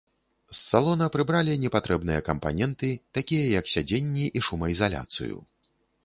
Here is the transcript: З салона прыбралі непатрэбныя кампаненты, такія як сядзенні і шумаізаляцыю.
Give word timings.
З 0.51 0.55
салона 0.67 1.07
прыбралі 1.15 1.57
непатрэбныя 1.65 2.21
кампаненты, 2.29 2.89
такія 3.17 3.43
як 3.59 3.65
сядзенні 3.73 4.25
і 4.41 4.43
шумаізаляцыю. 4.47 5.37